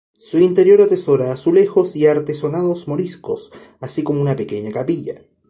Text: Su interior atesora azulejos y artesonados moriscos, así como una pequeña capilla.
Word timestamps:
Su 0.17 0.39
interior 0.39 0.81
atesora 0.81 1.31
azulejos 1.31 1.95
y 1.95 2.07
artesonados 2.07 2.87
moriscos, 2.87 3.51
así 3.81 4.01
como 4.01 4.19
una 4.19 4.35
pequeña 4.35 4.71
capilla. 4.71 5.21